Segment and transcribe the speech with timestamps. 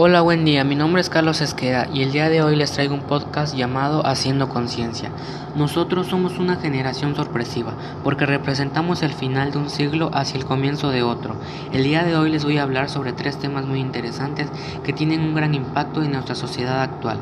[0.00, 0.62] Hola, buen día.
[0.62, 4.06] Mi nombre es Carlos Esqueda y el día de hoy les traigo un podcast llamado
[4.06, 5.10] Haciendo Conciencia.
[5.56, 7.72] Nosotros somos una generación sorpresiva
[8.04, 11.34] porque representamos el final de un siglo hacia el comienzo de otro.
[11.72, 14.46] El día de hoy les voy a hablar sobre tres temas muy interesantes
[14.84, 17.18] que tienen un gran impacto en nuestra sociedad actual,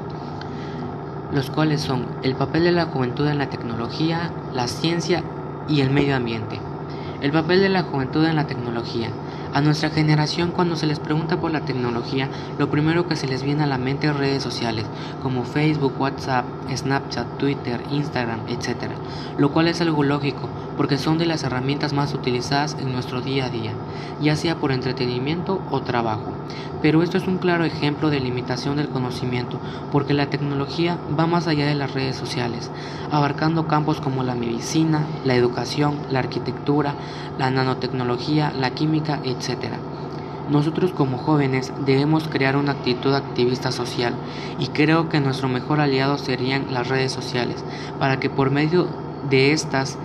[1.32, 5.24] los cuales son el papel de la juventud en la tecnología, la ciencia
[5.66, 6.60] y el medio ambiente.
[7.22, 9.08] El papel de la juventud en la tecnología.
[9.56, 12.28] A nuestra generación cuando se les pregunta por la tecnología,
[12.58, 14.84] lo primero que se les viene a la mente es redes sociales,
[15.22, 18.92] como Facebook, WhatsApp, Snapchat, Twitter, Instagram, etc.
[19.38, 23.46] Lo cual es algo lógico, porque son de las herramientas más utilizadas en nuestro día
[23.46, 23.72] a día,
[24.20, 26.32] ya sea por entretenimiento o trabajo.
[26.82, 29.58] Pero esto es un claro ejemplo de limitación del conocimiento,
[29.90, 32.70] porque la tecnología va más allá de las redes sociales,
[33.10, 36.94] abarcando campos como la medicina, la educación, la arquitectura,
[37.38, 39.74] la nanotecnología, la química, etc.
[40.50, 44.14] Nosotros como jóvenes debemos crear una actitud activista social
[44.60, 47.64] y creo que nuestro mejor aliado serían las redes sociales,
[47.98, 48.86] para que por medio
[49.28, 49.98] de estas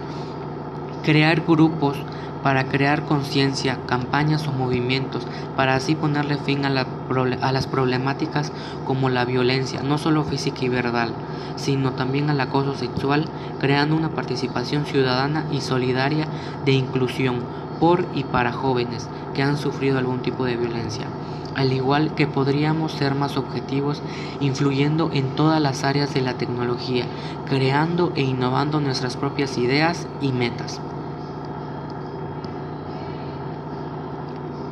[1.04, 1.98] crear grupos
[2.44, 8.52] para crear conciencia, campañas o movimientos, para así ponerle fin a, las problemáticas
[8.86, 11.14] como la violencia, no solo física y verbal,
[11.56, 13.26] sino también al acoso sexual,
[13.60, 16.28] creando una participación ciudadana y solidaria
[16.66, 17.40] de inclusión
[17.80, 21.08] por y para jóvenes que han sufrido algún tipo de violencia.
[21.56, 24.02] Al igual que podríamos ser más objetivos
[24.40, 27.06] influyendo en todas las áreas de la tecnología,
[27.46, 30.80] creando e innovando nuestras propias ideas y metas.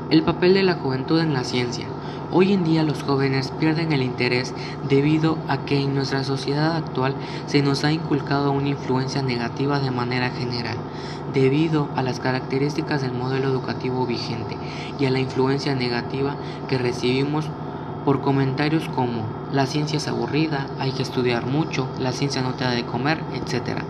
[0.09, 1.85] El papel de la juventud en la ciencia.
[2.31, 4.55] Hoy en día los jóvenes pierden el interés
[4.87, 7.13] debido a que en nuestra sociedad actual
[7.45, 10.77] se nos ha inculcado una influencia negativa de manera general,
[11.31, 14.57] debido a las características del modelo educativo vigente
[14.99, 16.35] y a la influencia negativa
[16.67, 17.45] que recibimos
[18.03, 22.63] por comentarios como la ciencia es aburrida, hay que estudiar mucho, la ciencia no te
[22.63, 23.83] da de comer, etc.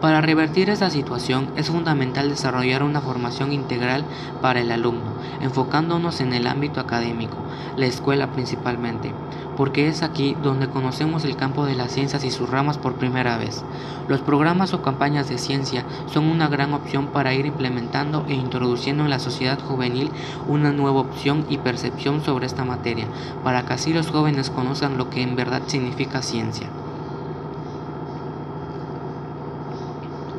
[0.00, 4.04] Para revertir esta situación es fundamental desarrollar una formación integral
[4.42, 7.38] para el alumno, enfocándonos en el ámbito académico,
[7.78, 9.14] la escuela principalmente,
[9.56, 13.38] porque es aquí donde conocemos el campo de las ciencias y sus ramas por primera
[13.38, 13.64] vez.
[14.06, 19.04] Los programas o campañas de ciencia son una gran opción para ir implementando e introduciendo
[19.04, 20.10] en la sociedad juvenil
[20.46, 23.06] una nueva opción y percepción sobre esta materia,
[23.42, 26.68] para que así los jóvenes conozcan lo que en verdad significa ciencia.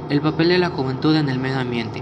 [0.09, 2.01] El papel de la juventud en el medio ambiente.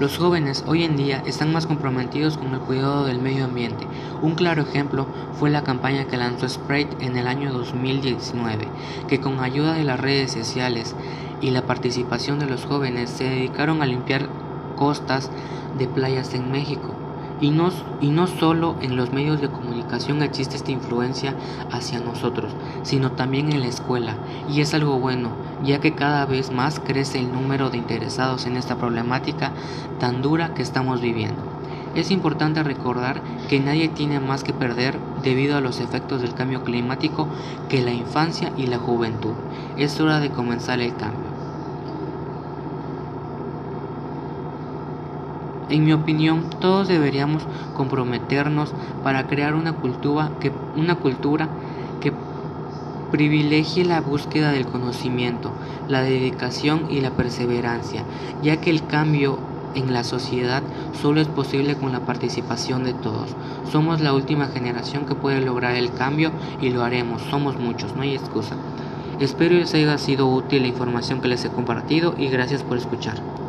[0.00, 3.86] Los jóvenes hoy en día están más comprometidos con el cuidado del medio ambiente.
[4.22, 8.68] Un claro ejemplo fue la campaña que lanzó Sprite en el año 2019,
[9.06, 10.94] que con ayuda de las redes sociales
[11.42, 14.30] y la participación de los jóvenes se dedicaron a limpiar
[14.76, 15.30] costas
[15.76, 16.94] de playas en México.
[17.42, 17.70] Y no,
[18.00, 21.34] y no solo en los medios de comunicación existe esta influencia
[21.72, 22.52] hacia nosotros,
[22.84, 24.14] sino también en la escuela.
[24.48, 25.30] Y es algo bueno,
[25.64, 29.50] ya que cada vez más crece el número de interesados en esta problemática
[29.98, 31.42] tan dura que estamos viviendo.
[31.96, 36.62] Es importante recordar que nadie tiene más que perder debido a los efectos del cambio
[36.62, 37.26] climático
[37.68, 39.34] que la infancia y la juventud.
[39.76, 41.31] Es hora de comenzar el cambio.
[45.68, 47.42] En mi opinión, todos deberíamos
[47.76, 51.48] comprometernos para crear una cultura que, una cultura
[52.00, 52.12] que
[53.10, 55.52] privilegie la búsqueda del conocimiento,
[55.88, 58.04] la dedicación y la perseverancia,
[58.42, 59.38] ya que el cambio
[59.74, 60.62] en la sociedad
[61.00, 63.30] solo es posible con la participación de todos.
[63.70, 67.22] Somos la última generación que puede lograr el cambio y lo haremos.
[67.30, 68.56] Somos muchos, no hay excusa.
[69.20, 73.41] Espero les haya sido útil la información que les he compartido y gracias por escuchar.